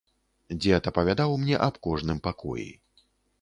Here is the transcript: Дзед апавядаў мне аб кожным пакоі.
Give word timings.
Дзед 0.61 0.89
апавядаў 0.91 1.35
мне 1.41 1.59
аб 1.67 1.77
кожным 1.89 2.23
пакоі. 2.29 2.67